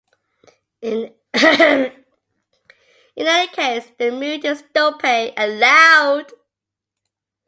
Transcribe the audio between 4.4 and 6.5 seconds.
is dopey and loud.